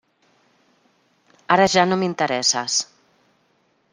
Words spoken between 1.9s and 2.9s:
no m'interesses.